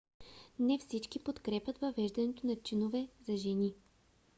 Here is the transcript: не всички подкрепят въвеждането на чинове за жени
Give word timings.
не 0.59 0.77
всички 0.79 1.23
подкрепят 1.23 1.77
въвеждането 1.77 2.47
на 2.47 2.55
чинове 2.55 3.07
за 3.27 3.37
жени 3.37 3.73